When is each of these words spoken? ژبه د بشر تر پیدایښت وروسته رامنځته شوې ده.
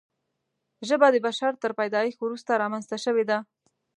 ژبه 0.87 1.07
د 1.11 1.17
بشر 1.25 1.51
تر 1.61 1.71
پیدایښت 1.79 2.19
وروسته 2.21 2.59
رامنځته 2.61 2.97
شوې 3.05 3.23
ده. 3.29 3.37